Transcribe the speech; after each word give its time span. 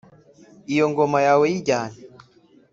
iyo 0.71 0.85
ngoma 0.91 1.17
yawe 1.27 1.45
yijyane 1.51 1.97